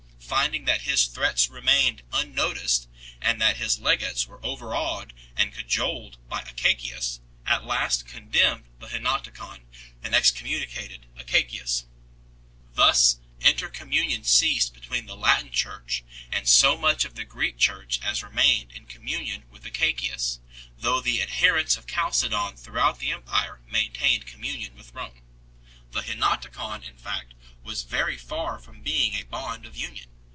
[0.33, 2.87] finding that his threats remained un noticed
[3.21, 9.65] and that his legates were overawed and cajoled by Acacius, at last condemned the Henoticon
[10.01, 11.83] and excommu nicated Acacius
[12.71, 12.75] 8.
[12.75, 18.23] Thus intercommunion ceased between the Latin Church and so much of the Greek Church as
[18.23, 20.39] remained in communion with Acacius,
[20.77, 25.21] though the ad herents of Chalcedon throughout the empire maintained communion with Rome.
[25.91, 27.33] The Henoticon, in fact,
[27.63, 27.83] was.
[27.83, 30.07] very far from being a bond of union.